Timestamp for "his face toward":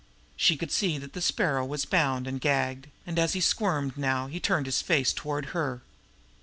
4.65-5.49